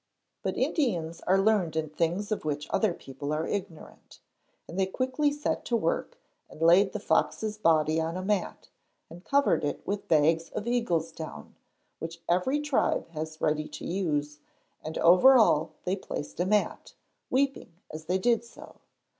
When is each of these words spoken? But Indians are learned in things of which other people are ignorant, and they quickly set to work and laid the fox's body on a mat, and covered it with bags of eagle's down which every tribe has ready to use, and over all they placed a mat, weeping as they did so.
But 0.41 0.57
Indians 0.57 1.21
are 1.27 1.37
learned 1.37 1.75
in 1.75 1.87
things 1.89 2.31
of 2.31 2.43
which 2.43 2.65
other 2.71 2.91
people 2.91 3.31
are 3.31 3.45
ignorant, 3.45 4.19
and 4.67 4.79
they 4.79 4.87
quickly 4.87 5.31
set 5.31 5.63
to 5.65 5.75
work 5.77 6.17
and 6.49 6.59
laid 6.59 6.91
the 6.93 6.99
fox's 6.99 7.59
body 7.59 8.01
on 8.01 8.17
a 8.17 8.23
mat, 8.23 8.69
and 9.11 9.23
covered 9.23 9.63
it 9.63 9.85
with 9.85 10.07
bags 10.07 10.49
of 10.55 10.65
eagle's 10.65 11.11
down 11.11 11.53
which 11.99 12.23
every 12.27 12.59
tribe 12.61 13.09
has 13.09 13.41
ready 13.41 13.67
to 13.67 13.85
use, 13.85 14.39
and 14.83 14.97
over 14.97 15.35
all 15.37 15.73
they 15.85 15.95
placed 15.95 16.39
a 16.39 16.47
mat, 16.47 16.95
weeping 17.29 17.71
as 17.91 18.05
they 18.05 18.17
did 18.17 18.43
so. 18.43 18.77